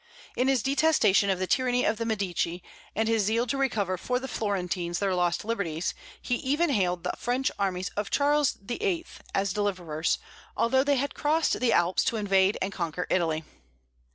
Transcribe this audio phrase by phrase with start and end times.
[0.35, 2.63] In his detestation of the tyranny of the Medici,
[2.95, 7.13] and his zeal to recover for the Florentines their lost liberties, he even hailed the
[7.19, 9.05] French armies of Charles VIII.
[9.35, 10.17] as deliverers,
[10.57, 13.43] although they had crossed the Alps to invade and conquer Italy.